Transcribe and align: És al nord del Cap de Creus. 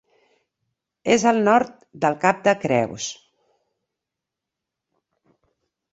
És 1.15 1.25
al 1.31 1.37
nord 1.49 1.75
del 2.05 2.17
Cap 2.25 2.41
de 2.49 2.55
Creus. 2.65 3.11